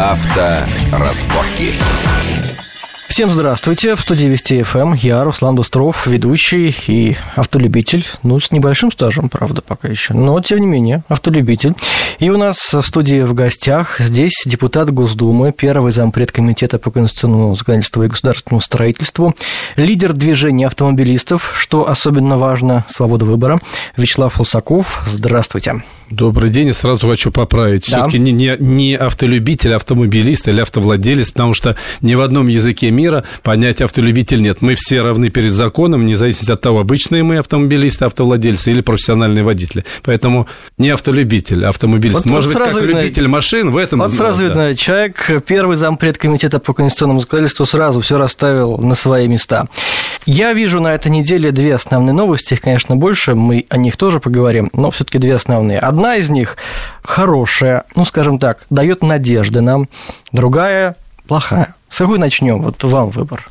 Авторазборки. 0.00 1.74
Всем 3.10 3.30
здравствуйте. 3.30 3.96
В 3.96 4.00
студии 4.00 4.24
Вести 4.24 4.62
ФМ 4.62 4.94
я, 4.94 5.22
Руслан 5.24 5.54
Дустров, 5.54 6.06
ведущий 6.06 6.74
и 6.86 7.18
автолюбитель. 7.36 8.06
Ну, 8.22 8.40
с 8.40 8.50
небольшим 8.50 8.90
стажем, 8.90 9.28
правда, 9.28 9.60
пока 9.60 9.88
еще. 9.88 10.14
Но, 10.14 10.40
тем 10.40 10.60
не 10.60 10.66
менее, 10.66 11.02
автолюбитель. 11.08 11.74
И 12.18 12.30
у 12.30 12.38
нас 12.38 12.72
в 12.72 12.80
студии 12.80 13.20
в 13.20 13.34
гостях 13.34 14.00
здесь 14.00 14.42
депутат 14.46 14.90
Госдумы, 14.90 15.52
первый 15.52 15.92
зампред 15.92 16.32
комитета 16.32 16.78
по 16.78 16.90
конституционному 16.90 17.54
законодательству 17.54 18.02
и 18.02 18.08
государственному 18.08 18.62
строительству, 18.62 19.34
лидер 19.76 20.14
движения 20.14 20.66
автомобилистов, 20.66 21.52
что 21.58 21.90
особенно 21.90 22.38
важно, 22.38 22.86
свобода 22.88 23.26
выбора, 23.26 23.60
Вячеслав 23.98 24.38
Лосаков. 24.38 25.02
Здравствуйте. 25.06 25.82
Добрый 26.10 26.50
день. 26.50 26.68
И 26.68 26.72
сразу 26.72 27.06
хочу 27.06 27.30
поправить. 27.30 27.88
Да. 27.88 27.98
Все-таки 27.98 28.18
не, 28.18 28.32
не, 28.32 28.56
не 28.58 28.94
автолюбитель, 28.96 29.74
автомобилист 29.74 30.48
или 30.48 30.60
автовладелец, 30.60 31.30
потому 31.30 31.54
что 31.54 31.76
ни 32.00 32.16
в 32.16 32.20
одном 32.20 32.48
языке 32.48 32.90
мира 32.90 33.24
понятия 33.44 33.84
автолюбитель 33.84 34.42
нет. 34.42 34.60
Мы 34.60 34.74
все 34.74 35.02
равны 35.02 35.30
перед 35.30 35.52
законом, 35.52 36.00
вне 36.00 36.16
зависимости 36.16 36.50
от 36.50 36.60
того, 36.60 36.80
обычные 36.80 37.22
мы 37.22 37.38
автомобилисты, 37.38 38.06
автовладельцы 38.06 38.72
или 38.72 38.80
профессиональные 38.80 39.44
водители. 39.44 39.84
Поэтому 40.02 40.48
не 40.78 40.88
автолюбитель, 40.90 41.64
автомобилист. 41.64 42.24
Вот, 42.24 42.26
Может 42.26 42.52
вот 42.52 42.58
быть, 42.62 42.72
как 42.72 42.82
видно, 42.82 43.00
любитель 43.00 43.28
машин 43.28 43.70
в 43.70 43.76
этом... 43.76 44.00
Вот 44.00 44.12
сразу 44.12 44.40
да. 44.40 44.44
видно, 44.46 44.76
человек, 44.76 45.44
первый 45.46 45.76
зампред 45.76 46.18
комитета 46.18 46.58
по 46.58 46.74
конституционному 46.74 47.20
законодательству, 47.20 47.66
сразу 47.66 48.00
все 48.00 48.18
расставил 48.18 48.78
на 48.78 48.96
свои 48.96 49.28
места. 49.28 49.66
Я 50.26 50.52
вижу 50.52 50.80
на 50.80 50.92
этой 50.94 51.10
неделе 51.10 51.52
две 51.52 51.74
основные 51.74 52.14
новости, 52.14 52.54
их, 52.54 52.60
конечно, 52.60 52.96
больше, 52.96 53.34
мы 53.34 53.64
о 53.68 53.76
них 53.76 53.96
тоже 53.96 54.18
поговорим, 54.18 54.70
но 54.72 54.90
все 54.90 55.04
таки 55.04 55.18
две 55.18 55.34
основные. 55.34 55.78
Одна 55.78 55.99
из 56.16 56.30
них 56.30 56.56
хорошая, 57.02 57.84
ну, 57.94 58.04
скажем 58.04 58.38
так, 58.38 58.66
дает 58.70 59.02
надежды 59.02 59.60
нам, 59.60 59.88
другая 60.32 60.96
плохая. 61.26 61.74
С 61.88 61.98
какой 61.98 62.18
начнем? 62.18 62.62
Вот 62.62 62.82
вам 62.84 63.10
выбор. 63.10 63.46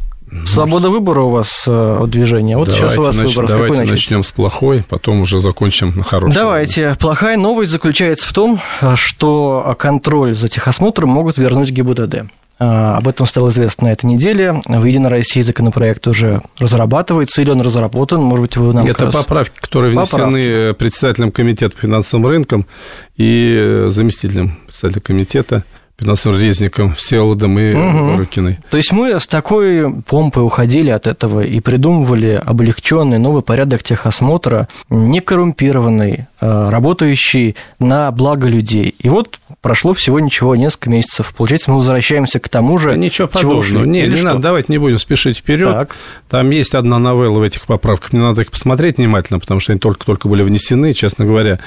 Свобода 0.46 0.90
выбора 0.90 1.22
у 1.22 1.30
вас 1.32 1.66
э, 1.68 2.06
движения. 2.08 2.56
Вот 2.56 2.68
давайте 2.68 2.88
сейчас 2.88 2.98
у 3.00 3.04
вас 3.04 3.18
нач... 3.18 3.36
выбор. 3.36 3.48
Давайте 3.50 3.92
начнем 3.92 4.24
с 4.24 4.32
плохой, 4.32 4.84
потом 4.88 5.22
уже 5.22 5.40
закончим 5.40 5.98
на 5.98 6.04
хорошей. 6.04 6.36
Давайте. 6.36 6.96
Плохая 7.00 7.36
новость 7.36 7.72
заключается 7.72 8.28
в 8.28 8.34
том, 8.34 8.60
что 8.96 9.76
контроль 9.80 10.36
за 10.36 10.48
техосмотром 10.48 11.10
могут 11.10 11.38
вернуть 11.38 11.72
ГИБДД. 11.72 12.26
А, 12.60 12.98
об 12.98 13.08
этом 13.08 13.26
стало 13.26 13.50
известно 13.50 13.88
на 13.88 13.94
этой 13.94 14.06
неделе. 14.06 14.60
В 14.66 14.84
«Единой 14.84 15.10
России» 15.10 15.42
законопроект 15.42 16.06
уже 16.08 16.42
разрабатывается, 16.60 17.42
или 17.42 17.50
он 17.50 17.62
разработан, 17.62 18.22
может 18.22 18.42
быть, 18.42 18.58
вы 18.58 18.74
нам 18.74 18.86
Это 18.86 19.06
раз... 19.06 19.16
поправки, 19.16 19.58
которые 19.60 19.92
внесены 19.92 20.68
поправки. 20.68 20.78
председателем 20.78 21.32
комитета 21.32 21.76
по 21.76 21.82
финансовым 21.82 22.28
рынкам 22.28 22.68
и 23.16 23.86
заместителем 23.88 24.60
председателя 24.68 25.02
комитета 25.02 25.64
финансовым 26.00 26.40
резником 26.40 26.94
Всеволодом 26.96 27.60
и 27.60 27.74
угу. 27.74 28.18
Рукиной. 28.18 28.60
То 28.70 28.78
есть 28.78 28.92
мы 28.92 29.20
с 29.20 29.28
такой 29.28 30.02
помпой 30.04 30.44
уходили 30.44 30.90
от 30.90 31.08
этого 31.08 31.42
и 31.42 31.60
придумывали 31.60 32.42
облегченный 32.44 33.20
новый 33.20 33.42
порядок 33.42 33.84
техосмотра, 33.84 34.68
некоррумпированный, 34.90 36.28
а, 36.40 36.72
работающий 36.72 37.56
на 37.80 38.12
благо 38.12 38.48
людей. 38.48 38.96
И 39.00 39.10
вот 39.10 39.40
прошло 39.62 39.94
всего 39.94 40.20
ничего, 40.20 40.56
несколько 40.56 40.90
месяцев. 40.90 41.34
Получается, 41.36 41.72
мы 41.72 41.78
возвращаемся 41.78 42.40
к 42.40 42.50
тому 42.50 42.78
же, 42.78 42.98
Ничего 42.98 43.28
подобного. 43.28 43.84
Не, 43.84 44.08
не 44.08 44.22
надо, 44.22 44.40
давайте 44.40 44.72
не 44.72 44.78
будем 44.78 45.00
спешить 45.00 45.38
вперед. 45.38 45.90
Там 46.30 46.50
есть 46.50 46.76
одна 46.76 47.00
новелла 47.00 47.40
в 47.40 47.44
этих 47.44 47.64
поправках. 47.64 48.14
Мне 48.14 48.22
надо 48.22 48.42
их 48.42 48.52
посмотреть 48.52 48.98
внимательно, 48.98 49.40
потому 49.40 49.60
что 49.60 49.72
они 49.72 49.80
только-только 49.80 50.28
были 50.28 50.44
внесены, 50.44 50.94
честно 50.94 51.26
говоря. 51.26 51.60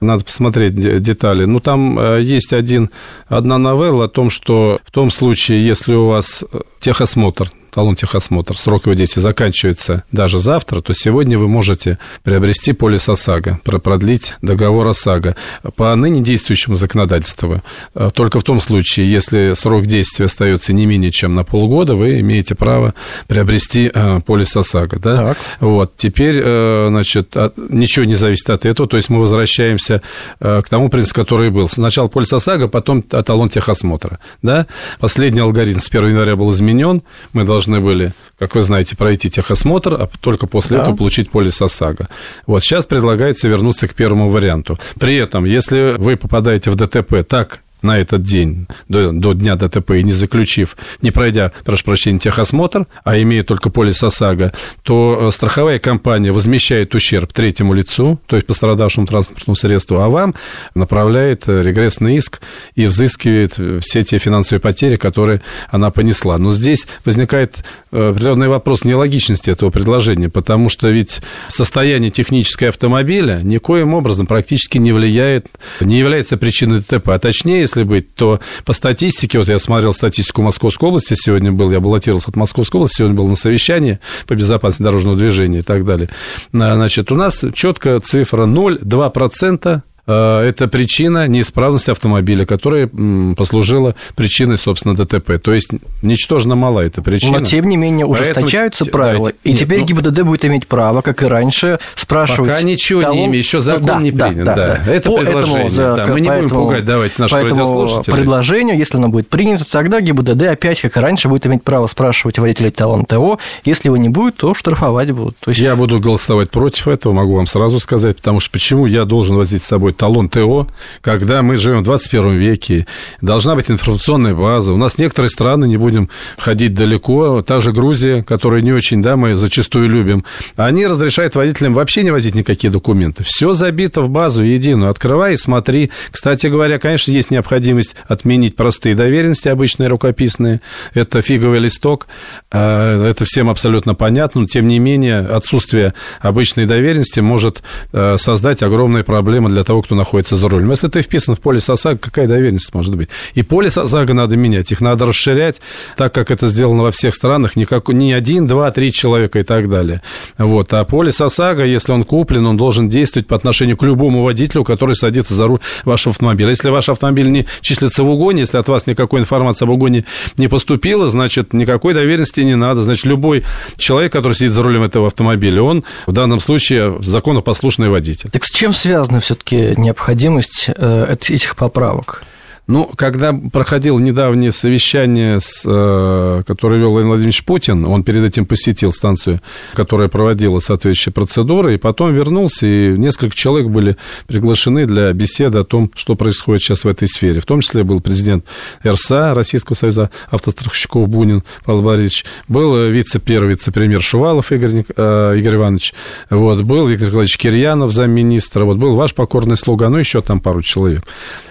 Надо 0.00 0.24
посмотреть 0.24 0.74
детали. 0.74 1.44
Ну, 1.44 1.60
там 1.60 1.98
э, 1.98 2.22
есть 2.22 2.52
один, 2.52 2.90
одна 3.28 3.58
новелла 3.58 4.04
о 4.04 4.08
том, 4.08 4.30
что 4.30 4.80
в 4.84 4.90
том 4.90 5.10
случае, 5.10 5.64
если 5.64 5.94
у 5.94 6.06
вас 6.06 6.44
э, 6.50 6.60
техосмотр 6.80 7.50
талон 7.78 7.94
техосмотр, 7.94 8.58
срок 8.58 8.86
его 8.86 8.94
действия 8.94 9.22
заканчивается 9.22 10.02
даже 10.10 10.40
завтра, 10.40 10.80
то 10.80 10.92
сегодня 10.94 11.38
вы 11.38 11.46
можете 11.46 12.00
приобрести 12.24 12.72
полис 12.72 13.08
ОСАГО, 13.08 13.60
продлить 13.62 14.34
договор 14.42 14.88
ОСАГО 14.88 15.36
по 15.76 15.94
ныне 15.94 16.20
действующему 16.20 16.74
законодательству. 16.74 17.62
Э, 17.94 18.10
только 18.12 18.40
в 18.40 18.42
том 18.42 18.60
случае, 18.60 19.08
если 19.08 19.54
срок 19.54 19.86
действия 19.86 20.24
остается 20.26 20.72
не 20.72 20.86
менее 20.86 21.12
чем 21.12 21.36
на 21.36 21.44
полгода, 21.44 21.94
вы 21.94 22.18
имеете 22.18 22.56
право 22.56 22.94
приобрести 23.28 23.88
э, 23.94 24.20
полис 24.26 24.56
ОСАГО. 24.56 24.98
Да? 24.98 25.16
Так. 25.16 25.38
Вот. 25.60 25.92
Теперь, 25.94 26.40
э, 26.42 26.86
значит, 26.88 27.36
ничего 27.56 28.06
не 28.06 28.16
зависит 28.16 28.50
от 28.50 28.66
этого, 28.66 28.88
то 28.88 28.96
есть 28.96 29.08
мы 29.08 29.20
возвращаемся 29.20 30.02
к 30.40 30.64
тому 30.68 30.88
принципу, 30.88 31.20
который 31.20 31.50
был. 31.50 31.68
Сначала 31.68 32.08
полис 32.08 32.32
ОСАГО, 32.32 32.66
потом 32.66 33.02
талон 33.02 33.48
техосмотра. 33.48 34.18
Да? 34.42 34.66
Последний 34.98 35.40
алгоритм 35.40 35.78
с 35.78 35.88
1 35.88 36.08
января 36.08 36.34
был 36.34 36.50
изменен, 36.50 37.04
мы 37.32 37.44
должны 37.44 37.67
должны 37.68 37.80
были, 37.80 38.12
как 38.38 38.54
вы 38.54 38.62
знаете, 38.62 38.96
пройти 38.96 39.30
техосмотр, 39.30 39.94
а 39.94 40.08
только 40.20 40.46
после 40.46 40.76
да. 40.76 40.82
этого 40.82 40.96
получить 40.96 41.30
полис 41.30 41.60
ОСАГО. 41.60 42.08
Вот 42.46 42.62
сейчас 42.62 42.86
предлагается 42.86 43.48
вернуться 43.48 43.86
к 43.86 43.94
первому 43.94 44.30
варианту. 44.30 44.78
При 44.98 45.16
этом, 45.16 45.44
если 45.44 45.96
вы 45.98 46.16
попадаете 46.16 46.70
в 46.70 46.76
ДТП 46.76 47.26
так, 47.28 47.60
на 47.82 47.98
этот 47.98 48.22
день, 48.22 48.66
до, 48.88 49.12
до 49.12 49.32
дня 49.32 49.56
ДТП, 49.56 49.92
и 49.92 50.02
не 50.02 50.12
заключив, 50.12 50.76
не 51.02 51.10
пройдя, 51.10 51.52
прошу 51.64 51.84
прощения, 51.84 52.18
техосмотр, 52.18 52.86
а 53.04 53.20
имея 53.20 53.44
только 53.44 53.70
полис 53.70 54.02
ОСАГО, 54.02 54.52
то 54.82 55.28
э, 55.28 55.30
страховая 55.30 55.78
компания 55.78 56.32
возмещает 56.32 56.94
ущерб 56.94 57.32
третьему 57.32 57.74
лицу, 57.74 58.20
то 58.26 58.36
есть 58.36 58.46
пострадавшему 58.46 59.06
транспортному 59.06 59.56
средству, 59.56 60.00
а 60.00 60.08
вам 60.08 60.34
направляет 60.74 61.48
э, 61.48 61.62
регрессный 61.62 62.16
иск 62.16 62.40
и 62.74 62.86
взыскивает 62.86 63.54
э, 63.58 63.80
все 63.80 64.02
те 64.02 64.18
финансовые 64.18 64.60
потери, 64.60 64.96
которые 64.96 65.42
она 65.70 65.90
понесла. 65.90 66.38
Но 66.38 66.52
здесь 66.52 66.86
возникает 67.04 67.64
определенный 67.90 68.48
вопрос 68.48 68.84
нелогичности 68.84 69.50
этого 69.50 69.70
предложения, 69.70 70.28
потому 70.28 70.68
что 70.68 70.88
ведь 70.88 71.20
состояние 71.48 72.10
технического 72.10 72.68
автомобиля 72.68 73.40
никоим 73.42 73.94
образом 73.94 74.26
практически 74.26 74.78
не 74.78 74.92
влияет, 74.92 75.46
не 75.80 75.98
является 75.98 76.36
причиной 76.36 76.80
ДТП, 76.80 77.10
а 77.10 77.18
точнее, 77.18 77.67
если 77.68 77.84
быть, 77.84 78.14
то 78.14 78.40
по 78.64 78.72
статистике, 78.72 79.38
вот 79.38 79.48
я 79.48 79.58
смотрел 79.58 79.92
статистику 79.92 80.42
Московской 80.42 80.88
области, 80.88 81.14
сегодня 81.16 81.52
был, 81.52 81.70
я 81.70 81.80
баллотировался 81.80 82.30
от 82.30 82.36
Московской 82.36 82.78
области, 82.78 82.98
сегодня 82.98 83.16
был 83.16 83.28
на 83.28 83.36
совещании 83.36 84.00
по 84.26 84.34
безопасности 84.34 84.82
дорожного 84.82 85.16
движения 85.16 85.60
и 85.60 85.62
так 85.62 85.84
далее. 85.84 86.08
Значит, 86.52 87.12
у 87.12 87.14
нас 87.14 87.44
четко 87.54 88.00
цифра 88.00 88.46
0,2% 88.46 89.68
Э, 89.68 89.87
это 90.08 90.68
причина 90.68 91.28
неисправности 91.28 91.90
автомобиля, 91.90 92.46
которая 92.46 92.88
послужила 93.36 93.94
причиной, 94.16 94.56
собственно, 94.56 94.96
ДТП. 94.96 95.38
То 95.38 95.52
есть 95.52 95.70
ничтожно 96.02 96.54
мала 96.54 96.80
эта 96.80 97.02
причина. 97.02 97.40
Но, 97.40 97.44
тем 97.44 97.68
не 97.68 97.76
менее, 97.76 98.06
ужесточаются 98.06 98.84
Поэтому, 98.84 99.02
правила, 99.02 99.26
да, 99.26 99.32
и 99.44 99.50
нет, 99.50 99.60
теперь 99.60 99.80
ну, 99.80 99.86
ГИБДД 99.86 100.22
будет 100.22 100.44
иметь 100.46 100.66
право, 100.66 101.02
как 101.02 101.22
и 101.22 101.26
раньше, 101.26 101.78
спрашивать... 101.94 102.48
Пока 102.50 102.62
ничего 102.62 103.02
того... 103.02 103.14
не 103.14 103.26
имеет, 103.26 103.44
еще 103.44 103.60
закон 103.60 103.84
да, 103.84 104.00
не 104.00 104.10
принят. 104.10 104.44
Да, 104.44 104.54
да, 104.54 104.80
да. 104.84 104.92
Это 104.92 105.10
По 105.10 105.18
предложение. 105.18 105.66
Этому, 105.66 105.96
да, 105.96 106.06
мы 106.06 106.20
не 106.20 106.30
будем 106.30 106.50
пугать, 106.50 106.84
давайте, 106.84 107.14
наших 107.18 107.42
радиослушателей. 107.42 108.16
предложению, 108.16 108.78
если 108.78 108.96
оно 108.96 109.08
будет 109.08 109.28
принято, 109.28 109.70
тогда 109.70 110.00
ГИБДД 110.00 110.42
опять, 110.44 110.80
как 110.80 110.96
и 110.96 111.00
раньше, 111.00 111.28
будет 111.28 111.46
иметь 111.46 111.62
право 111.62 111.86
спрашивать 111.86 112.38
водителей 112.38 112.70
талон 112.70 113.04
ТО. 113.04 113.38
Если 113.64 113.88
его 113.88 113.96
не 113.96 114.08
будет, 114.08 114.36
то 114.36 114.54
штрафовать 114.54 115.10
будут. 115.10 115.36
То 115.38 115.50
есть... 115.50 115.60
Я 115.60 115.76
буду 115.76 116.00
голосовать 116.00 116.50
против 116.50 116.88
этого, 116.88 117.12
могу 117.12 117.36
вам 117.36 117.46
сразу 117.46 117.78
сказать, 117.80 118.16
потому 118.16 118.40
что 118.40 118.50
почему 118.50 118.86
я 118.86 119.04
должен 119.04 119.36
возить 119.36 119.62
с 119.62 119.66
собой 119.66 119.92
талон 119.98 120.28
ТО, 120.28 120.66
когда 121.02 121.42
мы 121.42 121.58
живем 121.58 121.80
в 121.80 121.82
21 121.82 122.38
веке, 122.38 122.86
должна 123.20 123.54
быть 123.54 123.70
информационная 123.70 124.34
база. 124.34 124.72
У 124.72 124.76
нас 124.76 124.96
некоторые 124.96 125.28
страны, 125.28 125.66
не 125.66 125.76
будем 125.76 126.08
ходить 126.38 126.74
далеко, 126.74 127.42
та 127.42 127.60
же 127.60 127.72
Грузия, 127.72 128.22
которую 128.22 128.62
не 128.62 128.72
очень, 128.72 129.02
да, 129.02 129.16
мы 129.16 129.36
зачастую 129.36 129.88
любим, 129.88 130.24
они 130.56 130.86
разрешают 130.86 131.34
водителям 131.34 131.74
вообще 131.74 132.02
не 132.02 132.10
возить 132.10 132.34
никакие 132.34 132.70
документы. 132.70 133.24
Все 133.24 133.52
забито 133.52 134.00
в 134.02 134.08
базу 134.08 134.42
единую. 134.42 134.90
Открывай 134.90 135.34
и 135.34 135.36
смотри. 135.36 135.90
Кстати 136.10 136.46
говоря, 136.46 136.78
конечно, 136.78 137.10
есть 137.10 137.30
необходимость 137.30 137.96
отменить 138.06 138.56
простые 138.56 138.94
доверенности, 138.94 139.48
обычные 139.48 139.88
рукописные. 139.88 140.60
Это 140.94 141.20
фиговый 141.22 141.58
листок. 141.58 142.06
А, 142.50 143.08
это 143.08 143.24
всем 143.24 143.50
абсолютно 143.50 143.94
понятно, 143.94 144.42
но 144.42 144.46
тем 144.46 144.66
не 144.66 144.78
менее 144.78 145.18
отсутствие 145.18 145.94
обычной 146.20 146.66
доверенности 146.66 147.20
может 147.20 147.62
а, 147.92 148.16
создать 148.16 148.62
огромные 148.62 149.04
проблемы 149.04 149.50
для 149.50 149.64
того, 149.64 149.82
кто 149.82 149.87
находится 149.94 150.18
находится 150.18 150.36
за 150.36 150.48
рулем. 150.48 150.70
Если 150.70 150.88
ты 150.88 151.02
вписан 151.02 151.34
в 151.34 151.40
полис 151.40 151.68
ОСАГО, 151.70 151.98
какая 151.98 152.26
доверенность 152.26 152.74
может 152.74 152.94
быть? 152.96 153.08
И 153.34 153.42
полис 153.42 153.78
ОСАГО 153.78 154.14
надо 154.14 154.36
менять, 154.36 154.72
их 154.72 154.80
надо 154.80 155.06
расширять, 155.06 155.56
так 155.96 156.12
как 156.12 156.30
это 156.30 156.48
сделано 156.48 156.82
во 156.84 156.90
всех 156.90 157.14
странах, 157.14 157.56
не, 157.56 157.64
как, 157.64 157.88
не 157.88 158.12
один, 158.12 158.46
два, 158.46 158.70
три 158.70 158.92
человека 158.92 159.38
и 159.38 159.42
так 159.42 159.68
далее. 159.68 160.02
Вот. 160.38 160.72
А 160.72 160.84
полис 160.84 161.20
ОСАГО, 161.20 161.64
если 161.64 161.92
он 161.92 162.04
куплен, 162.04 162.46
он 162.46 162.56
должен 162.56 162.88
действовать 162.88 163.26
по 163.26 163.36
отношению 163.36 163.76
к 163.76 163.82
любому 163.82 164.22
водителю, 164.22 164.64
который 164.64 164.96
садится 164.96 165.34
за 165.34 165.46
руль 165.46 165.60
вашего 165.84 166.12
автомобиля. 166.12 166.50
Если 166.50 166.70
ваш 166.70 166.88
автомобиль 166.88 167.30
не 167.30 167.46
числится 167.60 168.02
в 168.02 168.08
угоне, 168.08 168.40
если 168.40 168.58
от 168.58 168.68
вас 168.68 168.86
никакой 168.86 169.20
информации 169.20 169.64
об 169.64 169.70
угоне 169.70 170.04
не 170.36 170.48
поступила, 170.48 171.10
значит, 171.10 171.52
никакой 171.52 171.94
доверенности 171.94 172.40
не 172.40 172.56
надо. 172.56 172.82
Значит, 172.82 173.04
любой 173.04 173.44
человек, 173.76 174.12
который 174.12 174.34
сидит 174.34 174.52
за 174.52 174.62
рулем 174.62 174.82
этого 174.82 175.06
автомобиля, 175.06 175.62
он 175.62 175.84
в 176.06 176.12
данном 176.12 176.40
случае 176.40 176.96
законопослушный 177.00 177.88
водитель. 177.88 178.30
Так 178.30 178.44
с 178.44 178.50
чем 178.50 178.72
связано 178.72 179.20
все-таки 179.20 179.74
необходимость 179.78 180.70
э, 180.74 181.14
этих 181.18 181.56
поправок? 181.56 182.22
Ну, 182.68 182.90
когда 182.96 183.32
проходил 183.32 183.98
недавнее 183.98 184.52
совещание, 184.52 185.40
с, 185.40 185.62
э, 185.64 186.42
которое 186.46 186.78
вел 186.78 186.90
Владимир 186.90 187.12
Владимирович 187.12 187.42
Путин, 187.42 187.86
он 187.86 188.04
перед 188.04 188.22
этим 188.22 188.44
посетил 188.44 188.92
станцию, 188.92 189.40
которая 189.72 190.08
проводила 190.08 190.58
соответствующие 190.58 191.14
процедуры, 191.14 191.74
и 191.74 191.78
потом 191.78 192.12
вернулся, 192.12 192.66
и 192.66 192.90
несколько 192.90 193.34
человек 193.34 193.68
были 193.68 193.96
приглашены 194.26 194.84
для 194.84 195.10
беседы 195.14 195.60
о 195.60 195.64
том, 195.64 195.90
что 195.94 196.14
происходит 196.14 196.60
сейчас 196.60 196.84
в 196.84 196.88
этой 196.88 197.08
сфере. 197.08 197.40
В 197.40 197.46
том 197.46 197.62
числе 197.62 197.84
был 197.84 198.02
президент 198.02 198.44
РСА, 198.86 199.32
Российского 199.32 199.74
союза 199.74 200.10
автостраховщиков 200.30 201.08
Бунин 201.08 201.44
Павел 201.64 201.80
Борисович, 201.80 202.26
был 202.48 202.76
вице-первый 202.90 203.48
вице-премьер 203.48 204.02
Шувалов 204.02 204.52
Игорь, 204.52 204.84
э, 204.94 205.34
Игорь 205.38 205.54
Иванович, 205.54 205.94
вот, 206.28 206.60
был 206.64 206.86
Виктор 206.86 207.08
Николаевич 207.08 207.38
Кирьянов, 207.38 207.92
замминистра, 207.92 208.66
вот, 208.66 208.76
был 208.76 208.94
ваш 208.94 209.14
покорный 209.14 209.56
слуга, 209.56 209.88
ну, 209.88 209.96
еще 209.96 210.20
там 210.20 210.40
пару 210.40 210.60
человек. 210.60 211.04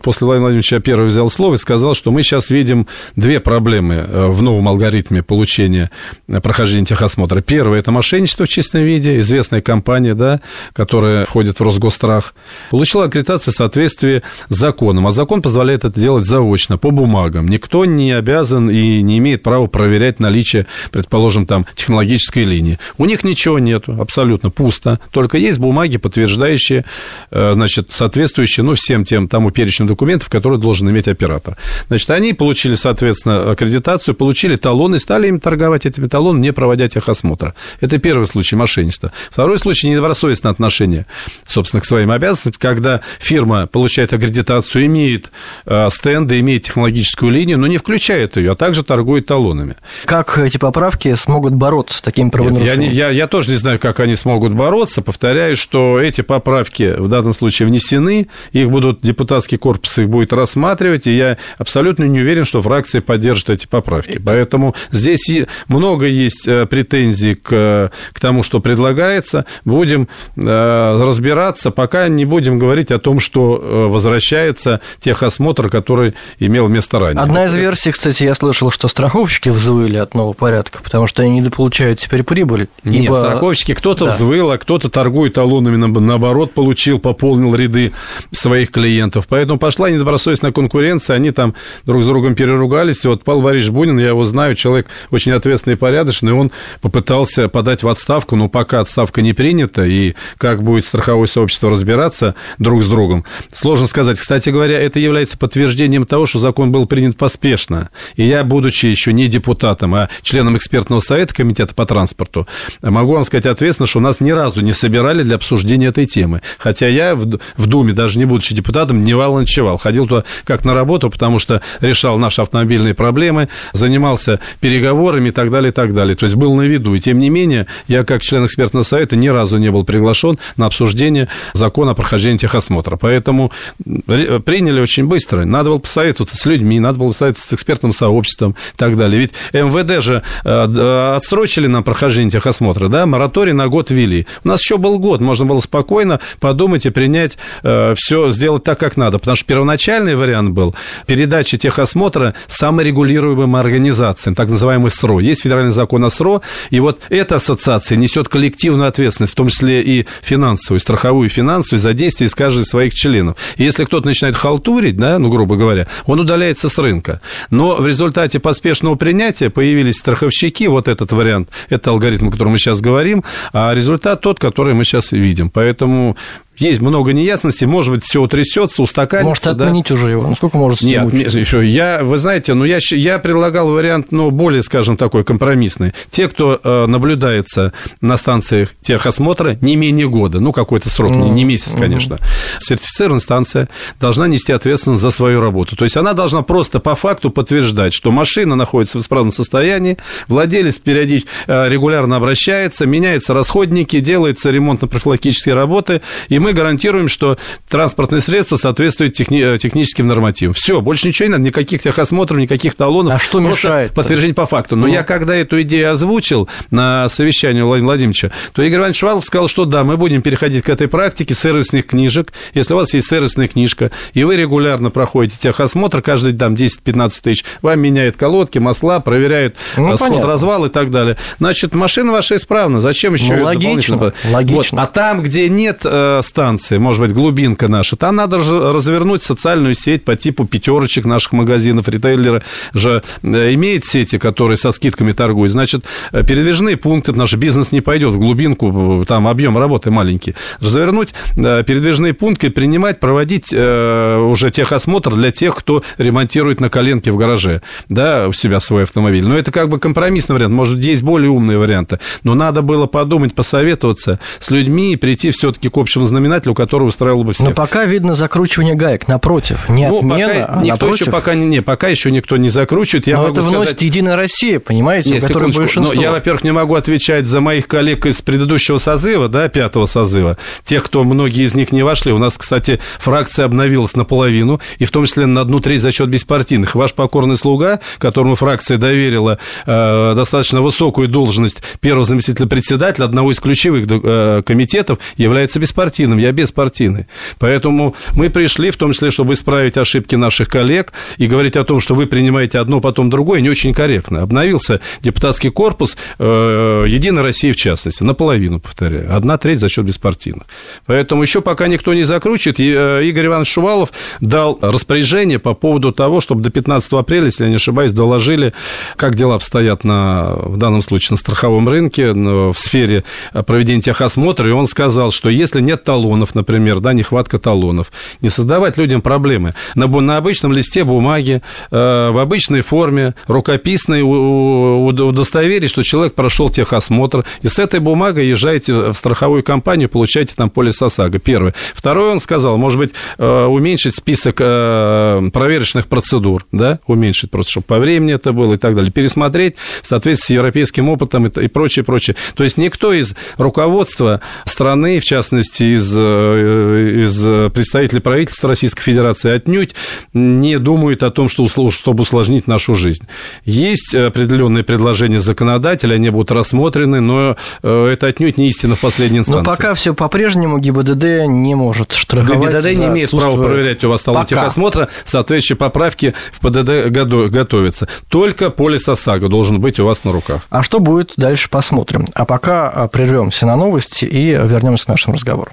После 0.04 0.26
Владимира 0.26 0.50
Владимировича 0.50 0.80
первый 0.80 1.07
взял 1.08 1.30
слово 1.30 1.56
и 1.56 1.58
сказал, 1.58 1.94
что 1.94 2.12
мы 2.12 2.24
сейчас 2.24 2.50
видим 2.50 2.88
две 3.16 3.40
проблемы 3.40 3.96
э, 3.96 4.28
в 4.28 4.42
новом 4.42 4.68
алгоритме 4.68 5.24
получения 5.24 5.92
э, 6.28 6.40
прохождения 6.40 6.86
техосмотра. 6.86 7.42
Первое– 7.42 7.80
это 7.80 7.92
мошенничество 7.92 8.46
в 8.46 8.50
чистом 8.50 8.82
виде. 8.82 9.20
Известная 9.20 9.62
компания, 9.62 10.14
да, 10.14 10.42
которая 10.74 11.26
входит 11.26 11.60
в 11.60 11.64
Росгострах, 11.64 12.34
получила 12.72 13.06
аккредитацию 13.06 13.54
в 13.54 13.58
соответствии 13.58 14.22
с 14.50 14.56
законом. 14.56 15.08
А 15.08 15.12
закон 15.12 15.42
позволяет 15.42 15.86
это 15.86 16.00
делать 16.00 16.26
заочно, 16.26 16.78
по 16.78 16.92
бумагам. 16.92 17.48
Никто 17.48 17.86
не 17.86 18.12
обязан 18.12 18.70
и 18.70 19.02
не 19.02 19.18
имеет 19.20 19.44
права 19.44 19.68
проверять 19.68 20.20
наличие, 20.20 20.68
предположим, 20.92 21.46
там, 21.46 21.66
технологической 21.76 22.44
линии. 22.44 22.80
У 22.98 23.06
них 23.06 23.24
ничего 23.24 23.60
нету, 23.60 23.96
абсолютно 24.00 24.50
пусто. 24.50 25.00
Только 25.12 25.38
есть 25.38 25.60
бумаги, 25.60 25.98
подтверждающие, 25.98 26.86
э, 27.32 27.54
значит, 27.54 27.92
соответствующие, 27.92 28.64
ну, 28.64 28.74
всем 28.74 29.06
тем 29.06 29.28
тому 29.28 29.52
перечню 29.52 29.86
документов, 29.86 30.30
которые 30.30 30.60
должен 30.60 30.90
иметь 30.90 30.97
иметь 30.98 31.08
оператор. 31.08 31.58
Значит, 31.88 32.10
они 32.10 32.34
получили, 32.34 32.76
соответственно, 32.76 33.52
аккредитацию, 33.52 34.16
получили 34.16 34.56
талоны, 34.56 35.00
стали 35.00 35.28
им 35.28 35.40
торговать 35.40 35.86
этими 35.86 36.08
талонами, 36.08 36.42
не 36.42 36.54
проводя 36.54 36.88
техосмотра. 36.88 37.54
Это 37.82 38.00
первый 38.00 38.28
случай 38.28 38.56
мошенничества. 38.56 39.12
Второй 39.30 39.60
случай– 39.60 39.90
недобросовестное 39.90 40.52
отношение, 40.52 41.06
собственно, 41.46 41.82
к 41.82 41.86
своим 41.86 42.12
обязанностям, 42.12 42.54
когда 42.60 43.02
фирма 43.20 43.68
получает 43.68 44.14
аккредитацию, 44.14 44.86
имеет 44.86 45.32
э, 45.66 45.90
стенды, 45.92 46.40
имеет 46.40 46.64
технологическую 46.64 47.32
линию, 47.32 47.58
но 47.58 47.68
не 47.68 47.78
включает 47.78 48.38
ее, 48.38 48.54
а 48.54 48.56
также 48.56 48.84
торгует 48.84 49.28
талонами. 49.28 49.76
Как 50.06 50.38
эти 50.38 50.58
поправки 50.58 51.14
смогут 51.16 51.54
бороться 51.54 51.98
с 52.00 52.02
такими 52.02 52.30
правонарушениями? 52.30 52.86
Нет, 52.86 52.94
я, 52.94 53.08
я, 53.10 53.12
я 53.12 53.28
тоже 53.28 53.52
не 53.52 53.56
знаю, 53.56 53.80
как 53.80 54.00
они 54.00 54.16
смогут 54.16 54.54
бороться. 54.54 55.02
Повторяю, 55.02 55.56
что 55.56 56.00
эти 56.00 56.22
поправки 56.22 56.96
в 56.98 57.08
данном 57.08 57.34
случае 57.34 57.68
внесены, 57.68 58.28
их 58.52 58.70
будут, 58.70 59.02
депутатский 59.02 59.58
корпус 59.58 59.98
их 59.98 60.10
будет 60.10 60.34
рассматривать, 60.34 60.77
рассматривать, 60.78 61.08
и 61.08 61.16
я 61.16 61.38
абсолютно 61.58 62.04
не 62.04 62.20
уверен, 62.20 62.46
что 62.46 62.62
фракция 62.62 63.02
поддержит 63.02 63.50
эти 63.50 63.68
поправки. 63.68 64.20
Поэтому 64.24 64.76
здесь 64.92 65.28
много 65.68 66.06
есть 66.06 66.48
э, 66.48 66.66
претензий 66.66 67.36
к, 67.36 67.92
к 68.14 68.20
тому, 68.20 68.44
что 68.44 68.60
предлагается. 68.60 69.46
Будем 69.66 70.08
э, 70.36 71.04
разбираться, 71.04 71.72
пока 71.72 72.08
не 72.08 72.26
будем 72.26 72.60
говорить 72.60 72.92
о 72.92 73.00
том, 73.00 73.20
что 73.20 73.60
э, 73.62 73.88
возвращается 73.88 74.82
техосмотр, 75.00 75.70
который 75.70 76.14
имел 76.40 76.68
место 76.68 77.00
ранее. 77.00 77.22
Одна 77.22 77.46
из 77.46 77.56
версий, 77.56 77.92
кстати, 77.92 78.24
я 78.24 78.36
слышал, 78.36 78.72
что 78.72 78.88
страховщики 78.88 79.50
взвыли 79.50 79.98
от 79.98 80.14
нового 80.14 80.34
порядка, 80.34 80.80
потому 80.84 81.08
что 81.08 81.24
они 81.24 81.40
недополучают 81.40 82.00
теперь 82.00 82.24
прибыль. 82.24 82.68
Нет, 82.84 83.06
ибо... 83.06 83.18
страховщики 83.18 83.74
кто-то 83.74 84.06
да. 84.06 84.12
взвыл, 84.12 84.52
а 84.52 84.58
кто-то 84.58 84.90
торгует 84.90 85.34
талонами, 85.34 85.78
наоборот, 85.78 86.54
получил, 86.54 87.00
пополнил 87.00 87.56
ряды 87.56 87.92
своих 88.32 88.72
клиентов. 88.72 89.28
Поэтому 89.28 89.60
пошла 89.60 89.90
недобросовестная 89.90 90.52
конкуренция 90.52 90.67
конкуренция, 90.68 91.16
они 91.16 91.32
там 91.32 91.56
друг 91.86 92.04
с 92.04 92.06
другом 92.06 92.36
переругались. 92.36 93.06
Вот 93.06 93.24
Павел 93.24 93.42
Борисович 93.42 93.72
Бунин, 93.72 94.00
я 94.00 94.10
его 94.10 94.26
знаю, 94.26 94.56
человек 94.56 94.88
очень 95.12 95.32
ответственный 95.32 95.76
и 95.76 95.78
порядочный, 95.78 96.34
он 96.34 96.52
попытался 96.82 97.48
подать 97.48 97.84
в 97.84 97.88
отставку, 97.88 98.36
но 98.36 98.50
пока 98.50 98.82
отставка 98.82 99.22
не 99.22 99.34
принята, 99.34 99.86
и 99.86 100.14
как 100.38 100.64
будет 100.64 100.84
страховое 100.84 101.28
сообщество 101.28 101.70
разбираться 101.70 102.36
друг 102.60 102.84
с 102.84 102.88
другом, 102.88 103.24
сложно 103.54 103.88
сказать. 103.88 104.20
Кстати 104.20 104.50
говоря, 104.50 104.78
это 104.80 105.00
является 105.00 105.38
подтверждением 105.38 106.06
того, 106.06 106.26
что 106.26 106.40
закон 106.40 106.72
был 106.72 106.86
принят 106.86 107.18
поспешно. 107.18 107.90
И 108.16 108.28
я, 108.28 108.44
будучи 108.44 108.88
еще 108.88 109.14
не 109.14 109.28
депутатом, 109.28 109.96
а 109.96 110.10
членом 110.22 110.58
экспертного 110.58 111.00
совета 111.00 111.34
Комитета 111.34 111.74
по 111.74 111.86
транспорту, 111.86 112.48
могу 112.82 113.14
вам 113.14 113.24
сказать 113.24 113.46
ответственно, 113.46 113.88
что 113.88 114.00
нас 114.00 114.20
ни 114.20 114.32
разу 114.32 114.62
не 114.62 114.74
собирали 114.74 115.24
для 115.24 115.36
обсуждения 115.36 115.88
этой 115.88 116.06
темы. 116.06 116.42
Хотя 116.58 116.88
я 116.88 117.16
в, 117.16 117.38
Думе, 117.68 117.94
даже 117.94 118.20
не 118.20 118.26
будучи 118.26 118.54
депутатом, 118.54 119.04
не 119.04 119.14
вал. 119.14 119.38
Ходил 119.78 120.08
туда 120.08 120.24
как 120.44 120.57
на 120.66 120.74
работу, 120.74 121.10
потому 121.10 121.40
что 121.40 121.62
решал 121.82 122.18
наши 122.18 122.42
автомобильные 122.42 122.94
проблемы, 122.94 123.50
занимался 123.74 124.40
переговорами 124.60 125.30
и 125.30 125.32
так 125.32 125.52
далее, 125.52 125.70
и 125.70 125.74
так 125.74 125.94
далее. 125.94 126.16
То 126.16 126.24
есть 126.26 126.36
был 126.36 126.54
на 126.56 126.64
виду. 126.64 126.94
И 126.94 127.00
тем 127.00 127.20
не 127.20 127.30
менее, 127.30 127.68
я 127.88 128.04
как 128.04 128.22
член 128.22 128.46
экспертного 128.46 128.84
совета 128.84 129.16
ни 129.16 129.28
разу 129.28 129.58
не 129.58 129.70
был 129.70 129.84
приглашен 129.84 130.38
на 130.56 130.66
обсуждение 130.66 131.28
закона 131.54 131.92
о 131.92 131.96
прохождении 131.96 132.38
техосмотра. 132.38 132.98
Поэтому 132.98 133.52
приняли 133.84 134.82
очень 134.82 135.08
быстро. 135.08 135.46
Надо 135.46 135.70
было 135.70 135.80
посоветоваться 135.80 136.36
с 136.36 136.46
людьми, 136.46 136.80
надо 136.80 137.00
было 137.00 137.10
посоветоваться 137.10 137.50
с 137.50 137.54
экспертным 137.54 137.94
сообществом 137.94 138.52
и 138.52 138.78
так 138.78 138.98
далее. 138.98 139.20
Ведь 139.20 139.34
МВД 139.54 140.04
же 140.04 140.24
э, 140.44 141.14
отсрочили 141.16 141.68
нам 141.68 141.84
прохождение 141.84 142.32
техосмотра, 142.32 142.88
да, 142.88 143.06
мораторий 143.06 143.54
на 143.54 143.68
год 143.68 143.92
ввели. 143.92 144.28
У 144.44 144.48
нас 144.48 144.62
еще 144.62 144.78
был 144.78 145.00
год, 145.00 145.22
можно 145.22 145.46
было 145.46 145.60
спокойно 145.60 146.20
подумать 146.40 146.86
и 146.86 146.90
принять 146.90 147.38
э, 147.64 147.94
все, 147.96 148.32
сделать 148.32 148.64
так, 148.64 148.80
как 148.80 148.98
надо. 148.98 149.20
Потому 149.20 149.36
что 149.36 149.46
первоначальный 149.46 150.16
вариант 150.16 150.47
был 150.54 150.76
передача 151.06 151.58
техосмотра 151.58 152.34
саморегулируемым 152.48 153.56
организациям, 153.56 154.36
так 154.36 154.50
называемый 154.50 154.92
СРО. 154.92 155.20
Есть 155.20 155.44
федеральный 155.44 155.72
закон 155.72 156.04
о 156.06 156.10
СРО, 156.10 156.42
и 156.70 156.80
вот 156.80 157.00
эта 157.10 157.36
ассоциация 157.36 157.98
несет 157.98 158.30
коллективную 158.30 158.88
ответственность, 158.88 159.34
в 159.34 159.36
том 159.36 159.50
числе 159.50 159.82
и 159.82 160.06
финансовую, 160.22 160.80
страховую 160.80 161.30
финансовую, 161.30 161.80
за 161.80 161.94
действия 161.94 162.28
из 162.28 162.36
каждого 162.36 162.64
из 162.64 162.70
своих 162.70 162.94
членов. 162.94 163.38
И 163.58 163.64
если 163.64 163.86
кто-то 163.86 164.08
начинает 164.08 164.36
халтурить, 164.36 164.98
да, 164.98 165.20
ну, 165.20 165.30
грубо 165.30 165.56
говоря, 165.56 165.88
он 166.06 166.20
удаляется 166.20 166.70
с 166.70 166.78
рынка. 166.78 167.22
Но 167.50 167.76
в 167.76 167.88
результате 167.88 168.40
поспешного 168.40 168.96
принятия 168.96 169.50
появились 169.50 169.96
страховщики, 169.96 170.68
вот 170.68 170.88
этот 170.88 171.12
вариант, 171.12 171.50
это 171.70 171.92
алгоритм, 171.92 172.28
о 172.28 172.32
котором 172.32 172.54
мы 172.54 172.60
сейчас 172.60 172.82
говорим, 172.82 173.24
а 173.54 173.74
результат 173.74 174.22
тот, 174.22 174.40
который 174.40 174.74
мы 174.74 174.86
сейчас 174.86 175.12
видим. 175.12 175.50
Поэтому 175.50 176.18
есть 176.58 176.82
много 176.82 177.14
неясностей, 177.14 177.68
может 177.68 177.94
быть, 177.94 178.04
все 178.04 178.22
утрясется, 178.22 178.82
устаканится. 178.82 179.30
Может, 179.30 179.48
отменить 179.48 179.88
да? 179.90 179.94
уже 179.96 180.10
его? 180.12 180.28
Ну, 180.28 180.36
сколько 180.36 180.58
может 180.58 180.82
Нет, 180.82 181.12
нет, 181.14 181.34
еще, 181.34 181.66
я, 181.66 182.04
вы 182.04 182.18
знаете, 182.18 182.54
ну, 182.54 182.66
я, 182.66 182.80
я 182.92 183.20
предлагал 183.20 183.70
вариант, 183.70 184.08
ну, 184.12 184.32
более, 184.32 184.64
скажем, 184.64 184.98
такой 184.98 185.24
компромиссный. 185.24 185.94
Те, 186.12 186.28
кто 186.28 186.60
э, 186.62 186.86
наблюдается 186.88 187.74
на 188.02 188.18
станциях 188.18 188.70
техосмотра 188.82 189.58
не 189.62 189.76
менее 189.76 190.10
года, 190.10 190.40
ну, 190.40 190.52
какой-то 190.52 190.90
срок, 190.90 191.12
ну, 191.12 191.26
не, 191.26 191.30
не 191.30 191.44
месяц, 191.44 191.74
конечно, 191.78 192.16
угу. 192.16 192.24
сертифицированная 192.60 193.22
станция 193.22 193.70
должна 194.00 194.28
нести 194.28 194.52
ответственность 194.52 195.02
за 195.02 195.12
свою 195.12 195.42
работу. 195.42 195.76
То 195.76 195.84
есть 195.84 195.98
она 195.98 196.14
должна 196.14 196.42
просто 196.42 196.80
по 196.80 196.96
факту 196.96 197.30
подтверждать, 197.30 197.94
что 197.94 198.12
машина 198.12 198.56
находится 198.56 198.98
в 198.98 199.02
исправном 199.02 199.32
состоянии, 199.32 199.98
владелец 200.28 200.76
периодически 200.78 201.30
э, 201.48 201.70
регулярно 201.70 202.16
обращается, 202.16 202.86
меняются 202.86 203.34
расходники, 203.34 204.00
делается 204.00 204.50
ремонтно-профилактические 204.50 205.54
работы, 205.54 206.02
и 206.30 206.40
мы 206.40 206.47
мы 206.48 206.54
гарантируем, 206.54 207.10
что 207.10 207.38
транспортное 207.68 208.22
средство 208.22 208.56
соответствует 208.56 209.14
техни- 209.14 209.56
э, 209.56 209.58
техническим 209.58 210.08
нормативам. 210.08 210.54
Все, 210.54 210.80
больше 210.80 211.08
ничего 211.08 211.28
не 211.28 211.32
надо, 211.34 211.44
никаких 211.44 211.82
техосмотров, 211.82 212.40
никаких 212.40 212.76
талонов. 212.76 213.16
А 213.16 213.20
что 213.20 213.42
мешает? 213.42 213.92
Подтверждение 213.94 214.34
по 214.34 214.46
факту. 214.46 214.78
Но 214.78 214.88
ну. 214.88 214.94
я 214.94 215.04
когда 215.04 215.36
эту 215.36 215.62
идею 215.64 215.92
озвучил 215.92 216.48
на 216.72 217.10
совещании 217.10 217.62
у 217.62 217.68
Владимира 217.68 217.88
Владимировича, 217.88 218.32
то 218.54 218.62
Игорь 218.62 218.80
Иванович 218.80 219.00
Швалов 219.00 219.26
сказал, 219.26 219.50
что 219.50 219.66
да, 219.66 219.84
мы 219.84 219.98
будем 219.98 220.22
переходить 220.22 220.64
к 220.64 220.70
этой 220.70 220.88
практике 220.88 221.34
сервисных 221.34 221.86
книжек. 221.88 222.32
Если 222.54 222.74
у 222.74 222.78
вас 222.78 222.94
есть 222.94 223.10
сервисная 223.10 223.50
книжка, 223.50 223.92
и 224.14 224.24
вы 224.24 224.38
регулярно 224.38 224.90
проходите 224.90 225.38
техосмотр, 225.38 226.02
каждый 226.02 226.32
там 226.32 226.54
10-15 226.54 227.12
тысяч, 227.22 227.44
вам 227.62 227.82
меняют 227.82 228.16
колодки, 228.16 228.58
масла, 228.60 229.02
проверяют 229.02 229.58
ну, 229.76 229.98
сход, 229.98 230.24
развал 230.24 230.66
и 230.66 230.70
так 230.70 230.92
далее. 230.92 231.18
Значит, 231.40 231.74
машина 231.74 232.14
ваша 232.14 232.38
исправна. 232.38 232.80
Зачем 232.80 233.16
еще 233.16 233.36
ну, 233.36 233.44
логично, 233.44 234.14
логично. 234.32 234.78
Вот. 234.78 234.84
А 234.84 234.86
там, 234.86 235.22
где 235.22 235.50
нет 235.50 235.82
э, 235.84 236.22
станции, 236.38 236.78
может 236.78 237.02
быть, 237.02 237.14
глубинка 237.14 237.68
наша, 237.68 237.96
там 237.96 238.16
надо 238.16 238.40
же 238.40 238.72
развернуть 238.72 239.24
социальную 239.24 239.74
сеть 239.74 240.06
по 240.06 240.16
типу 240.16 240.46
пятерочек 240.46 241.06
наших 241.06 241.34
магазинов, 241.34 241.90
ритейлеры 241.90 242.44
же 242.76 243.02
э, 243.24 243.54
имеют 243.56 243.86
сети, 243.86 244.20
которые 244.20 244.58
со 244.58 244.70
скидками 244.70 245.14
торгуют. 245.14 245.52
Значит, 245.52 245.86
э, 246.12 246.24
передвижные 246.24 246.78
пункты, 246.78 247.12
наш 247.14 247.34
бизнес 247.34 247.72
не 247.72 247.82
пойдет 247.82 248.14
в 248.14 248.20
глубинку, 248.20 249.04
там 249.08 249.28
объем 249.28 249.58
работы 249.58 249.90
маленький. 249.90 250.36
Развернуть 250.62 251.10
э, 251.38 251.64
передвижные 251.64 252.14
пункты, 252.14 252.52
принимать, 252.52 253.00
проводить 253.00 253.52
уже 253.52 254.52
техосмотр 254.52 255.16
для 255.16 255.32
тех, 255.32 255.56
кто 255.56 255.82
ремонтирует 255.98 256.60
на 256.60 256.70
коленке 256.70 257.12
в 257.12 257.18
гараже, 257.18 257.64
да, 257.90 258.28
у 258.28 258.34
себя 258.34 258.60
свой 258.60 258.84
автомобиль. 258.84 259.26
Но 259.26 259.36
это 259.36 259.52
как 259.52 259.70
бы 259.70 259.80
компромиссный 259.80 260.36
вариант. 260.36 260.54
Может, 260.54 260.80
есть 260.82 261.02
более 261.02 261.32
умные 261.32 261.58
варианты. 261.58 262.00
Но 262.24 262.36
надо 262.36 262.62
было 262.62 262.86
подумать, 262.86 263.34
посоветоваться 263.34 264.20
с 264.40 264.52
людьми 264.52 264.94
и 264.94 264.98
прийти 264.98 265.32
все-таки 265.32 265.70
к 265.70 265.78
общему 265.78 266.06
знаменателю 266.06 266.27
напоминатель, 266.28 266.52
у 266.52 266.54
которого 266.54 266.90
устраивало 266.90 267.24
бы 267.24 267.34
всех. 267.34 267.48
Но 267.48 267.54
пока 267.54 267.86
видно 267.86 268.16
закручивание 268.16 268.76
гаек, 268.76 269.08
напротив, 269.08 269.68
не 269.70 269.88
ну, 269.88 269.98
отмена, 269.98 270.28
пока, 270.28 270.46
а 270.46 270.64
никто 270.64 270.86
напротив. 270.86 271.02
еще 271.02 271.12
пока 271.12 271.34
не, 271.34 271.62
пока 271.62 271.88
еще 271.88 272.12
никто 272.12 272.38
не 272.38 272.50
закручивает. 272.50 273.08
Я 273.08 273.18
Но 273.18 273.30
это 273.30 273.42
вносит 273.42 273.72
сказать... 273.72 273.82
Единая 273.82 274.16
Россия, 274.16 274.60
понимаете, 274.60 275.12
Нет, 275.12 275.26
которой 275.26 275.52
большинство. 275.52 275.94
Но 275.94 276.02
я, 276.02 276.12
во-первых, 276.12 276.44
не 276.44 276.52
могу 276.52 276.76
отвечать 276.76 277.26
за 277.26 277.42
моих 277.42 277.68
коллег 277.68 278.06
из 278.06 278.22
предыдущего 278.22 278.78
созыва, 278.78 279.28
да, 279.28 279.48
пятого 279.48 279.86
созыва, 279.86 280.38
тех, 280.64 280.84
кто, 280.84 281.04
многие 281.04 281.46
из 281.46 281.56
них 281.56 281.72
не 281.72 281.84
вошли. 281.84 282.12
У 282.12 282.18
нас, 282.18 282.38
кстати, 282.38 282.80
фракция 283.00 283.46
обновилась 283.46 283.96
наполовину, 283.96 284.60
и 284.78 284.86
в 284.86 284.92
том 284.92 285.06
числе 285.06 285.26
на 285.26 285.42
одну 285.42 285.60
треть 285.60 285.82
за 285.82 285.92
счет 285.92 286.10
беспартийных. 286.10 286.76
Ваш 286.76 286.94
покорный 286.94 287.38
слуга, 287.38 287.80
которому 287.98 288.36
фракция 288.36 288.78
доверила 288.78 289.40
э, 289.66 290.14
достаточно 290.16 290.62
высокую 290.62 291.08
должность 291.08 291.62
первого 291.80 292.06
заместителя 292.06 292.48
председателя 292.48 293.06
одного 293.06 293.32
из 293.32 293.40
ключевых 293.40 293.86
э, 293.90 294.42
комитетов, 294.46 295.00
является 295.16 295.60
беспартийным. 295.60 296.17
Я 296.18 296.32
беспартийный. 296.32 297.08
Поэтому 297.40 297.96
мы 298.14 298.30
пришли, 298.30 298.72
в 298.72 298.78
том 298.78 298.94
числе, 298.94 299.12
чтобы 299.12 299.34
исправить 299.34 299.78
ошибки 299.78 300.16
наших 300.16 300.48
коллег 300.48 300.94
и 301.18 301.28
говорить 301.28 301.56
о 301.56 301.64
том, 301.64 301.80
что 301.80 301.96
вы 301.96 302.08
принимаете 302.08 302.60
одно, 302.60 302.82
потом 302.82 303.10
другое, 303.10 303.42
не 303.42 303.50
очень 303.50 303.74
корректно. 303.74 304.22
Обновился 304.22 304.82
депутатский 305.02 305.50
корпус 305.50 305.98
э, 306.20 306.86
Единой 306.88 307.24
России, 307.24 307.52
в 307.52 307.56
частности, 307.56 308.04
наполовину, 308.04 308.60
повторяю. 308.60 309.16
Одна 309.16 309.38
треть 309.38 309.60
за 309.60 309.70
счет 309.70 309.86
беспартийных. 309.86 310.44
Поэтому 310.86 311.22
еще 311.22 311.42
пока 311.42 311.68
никто 311.68 311.94
не 311.94 312.04
закручивает, 312.04 312.60
э, 312.60 313.06
Игорь 313.06 313.28
Иванович 313.28 313.50
Шувалов 313.50 313.92
дал 314.22 314.58
распоряжение 314.62 315.40
по 315.40 315.54
поводу 315.54 315.92
того, 315.92 316.22
чтобы 316.22 316.42
до 316.42 316.50
15 316.50 316.94
апреля, 316.94 317.26
если 317.26 317.46
я 317.46 317.50
не 317.50 317.56
ошибаюсь, 317.56 317.92
доложили, 317.92 318.54
как 318.96 319.16
дела 319.16 319.36
обстоят 319.36 319.84
на, 319.84 320.34
в 320.34 320.58
данном 320.58 320.82
случае 320.82 321.12
на 321.12 321.18
страховом 321.18 321.68
рынке, 321.70 322.14
в 322.14 322.56
сфере 322.56 323.04
проведения 323.46 323.82
техосмотра, 323.82 324.48
и 324.50 324.52
он 324.52 324.68
сказал, 324.68 325.12
что 325.12 325.30
если 325.30 325.62
нет 325.62 325.84
талонов, 326.08 326.36
например, 326.36 326.80
да, 326.80 326.94
нехватка 326.94 327.38
талонов, 327.38 327.92
не 328.22 328.30
создавать 328.30 328.78
людям 328.78 329.02
проблемы. 329.02 329.54
На, 329.76 329.88
на 329.88 330.18
обычном 330.18 330.54
листе 330.54 330.84
бумаги, 330.84 331.42
э, 331.72 332.10
в 332.12 332.18
обычной 332.18 332.62
форме, 332.62 333.14
рукописной, 333.28 334.02
удостоверить, 334.04 335.70
что 335.70 335.84
человек 335.84 336.14
прошел 336.14 336.50
техосмотр, 336.50 337.26
и 337.42 337.48
с 337.48 337.60
этой 337.60 337.80
бумагой 337.80 338.28
езжаете 338.28 338.92
в 338.92 338.94
страховую 338.94 339.44
компанию, 339.44 339.90
получаете 339.90 340.34
там 340.36 340.50
полис 340.50 340.82
ОСАГО. 340.82 341.20
Первое. 341.20 341.54
Второе, 341.74 342.12
он 342.12 342.20
сказал, 342.20 342.58
может 342.58 342.80
быть, 342.80 342.92
э, 343.18 343.46
уменьшить 343.46 343.96
список 343.96 344.38
э, 344.40 345.30
проверочных 345.34 345.88
процедур, 345.88 346.46
да, 346.52 346.80
уменьшить 346.88 347.32
просто, 347.32 347.52
чтобы 347.52 347.66
по 347.66 347.80
времени 347.80 348.14
это 348.14 348.32
было 348.32 348.54
и 348.54 348.58
так 348.58 348.76
далее, 348.76 348.92
пересмотреть 348.92 349.56
в 349.82 349.88
соответствии 349.88 350.34
с 350.34 350.38
европейским 350.38 350.90
опытом 350.90 351.28
и, 351.28 351.46
и 351.46 351.48
прочее, 351.48 351.84
прочее. 351.84 352.16
То 352.36 352.44
есть 352.44 352.58
никто 352.58 352.94
из 352.94 353.14
руководства 353.38 354.22
страны, 354.46 355.00
в 355.00 355.04
частности, 355.04 355.76
из, 355.76 355.87
э, 355.96 357.04
из 357.04 357.52
представителей 357.52 358.02
правительства 358.02 358.50
Российской 358.50 358.84
Федерации 358.84 359.32
отнюдь 359.32 359.76
не 360.14 360.60
думает 360.60 361.04
о 361.04 361.12
том, 361.12 361.30
что, 361.30 361.48
чтобы 361.48 362.02
усложнить 362.02 362.48
нашу 362.48 362.76
жизнь. 362.76 363.08
Есть 363.46 363.94
определенные 363.96 364.64
предложения 364.64 365.20
законодателя, 365.20 365.96
они 365.96 366.10
будут 366.10 366.32
рассмотрены, 366.32 367.02
но 367.02 367.36
это 367.62 368.08
отнюдь 368.08 368.38
не 368.38 368.48
истина 368.48 368.76
в 368.76 368.80
последней 368.80 369.20
инстанции. 369.20 369.46
Но 369.46 369.56
пока 369.56 369.74
все 369.74 369.94
по-прежнему 369.94 370.60
ГИБДД 370.60 371.28
не 371.28 371.56
может 371.56 371.94
штрафовать. 371.94 372.54
ГИБДД 372.54 372.80
не 372.80 372.86
имеет 372.88 373.12
права 373.12 373.42
проверять 373.42 373.84
у 373.84 373.90
вас 373.90 374.04
талон 374.04 374.26
техосмотра, 374.26 374.90
соответствующие 375.06 375.58
поправки 375.58 376.14
в 376.32 376.40
ПДД 376.40 376.90
готовятся. 377.30 377.88
Только 378.10 378.50
полис 378.50 378.88
ОСАГО 378.88 379.30
должен 379.30 379.60
быть 379.60 379.80
у 379.80 379.86
вас 379.86 380.04
на 380.04 380.12
руках. 380.12 380.42
А 380.50 380.64
что 380.64 380.80
будет 380.80 381.14
дальше, 381.18 381.50
посмотрим. 381.50 382.06
А 382.14 382.26
пока 382.26 382.70
а, 382.70 382.88
прервемся 382.88 383.46
на 383.46 383.56
новости 383.56 384.06
и 384.06 384.32
вернемся 384.32 384.86
к 384.86 384.88
нашему 384.90 385.16
разговору. 385.16 385.52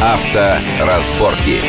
Авторазборки. 0.00 1.60